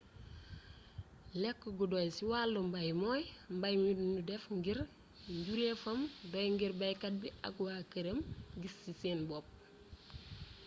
lekk 1.41 1.61
gu 1.77 1.83
doy 1.91 2.07
ci 2.15 2.23
wàllu 2.31 2.59
mbay 2.69 2.89
mooy 3.01 3.23
mbay 3.55 3.75
mi 3.83 3.91
nu 4.11 4.19
def 4.29 4.43
ngir 4.57 4.79
njureefam 5.37 5.99
doy 6.31 6.47
ngir 6.53 6.71
baykat 6.81 7.13
bi 7.21 7.29
ak 7.47 7.55
waa 7.65 7.81
këram 7.91 8.19
gis 8.61 8.75
ci 8.83 8.91
seen 9.01 9.19
bopp 9.29 9.47